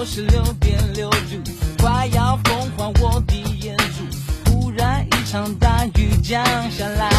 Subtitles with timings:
[0.00, 4.50] 六十六点六度，快要风化我的眼珠。
[4.50, 7.10] 忽然一场大雨降下来，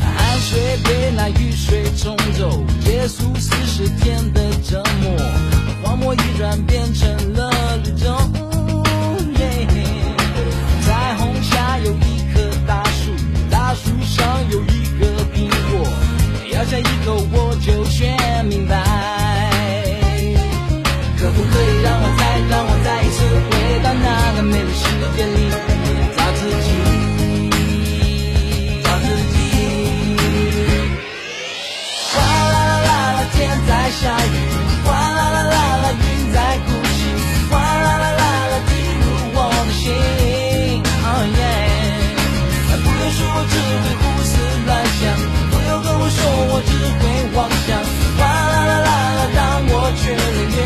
[0.00, 5.14] 汗水被那雨水冲走，结束四十天的折磨，
[5.82, 7.29] 荒漠已转变成
[46.66, 47.02] 只会
[47.34, 47.68] 妄想，
[48.18, 48.28] 哗啦
[48.66, 50.58] 啦啦啦，让我全领略。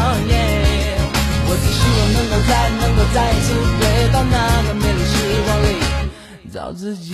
[0.00, 1.04] Oh yeah，
[1.46, 3.46] 我只希望能够再能够再一次
[3.78, 3.80] 回
[4.12, 4.34] 到那
[4.66, 5.12] 个美丽时
[5.46, 5.64] 光里，
[6.52, 7.08] 找自己。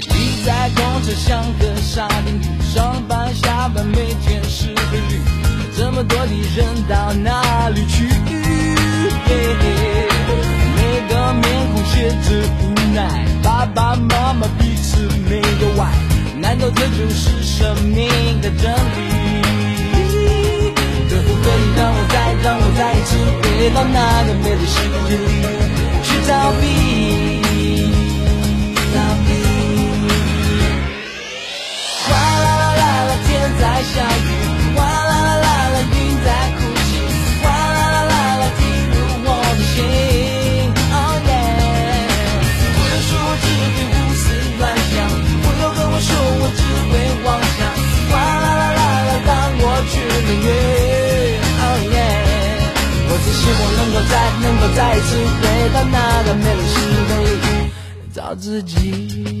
[0.00, 2.40] 挤在公车像个沙丁鱼，
[2.74, 5.20] 上班下班每天是规律，
[5.76, 8.08] 这么多的人到哪里去？
[9.28, 10.11] 每
[16.70, 18.08] 这就是生命
[18.40, 19.10] 的真理？
[21.10, 23.10] 可不可以让我再让我再一次
[23.42, 24.76] 回到那个美丽世
[25.08, 25.22] 界里
[26.02, 26.30] 去逃
[26.60, 26.62] 避？
[54.74, 56.74] 再一次回到那个美丽时
[57.08, 57.26] 光里，
[58.14, 59.40] 找自己。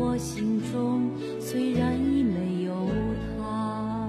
[0.00, 1.10] 我心中，
[1.40, 2.72] 虽然已没有
[3.36, 4.08] 他。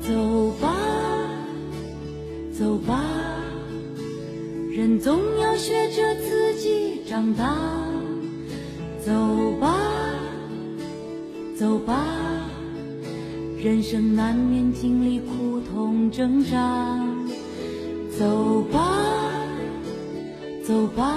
[0.00, 0.76] 走吧，
[2.52, 3.02] 走吧，
[4.70, 7.56] 人总要学着自己长大。
[9.00, 9.12] 走
[9.58, 9.74] 吧，
[11.58, 12.04] 走吧，
[13.56, 17.02] 人生难免经历苦痛挣扎。
[18.18, 19.00] 走吧，
[20.62, 21.16] 走吧，